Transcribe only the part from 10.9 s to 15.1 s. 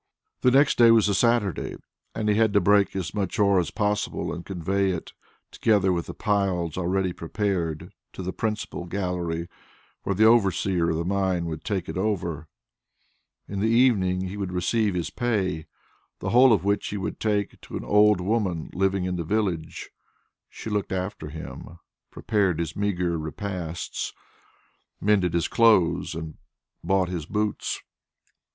the mine would take it over. In the evening he would receive